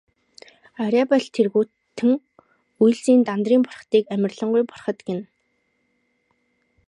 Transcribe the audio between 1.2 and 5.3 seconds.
тэргүүтэн үйлсийн Дандарын бурхдыг амарлингуй бурхад гэнэ.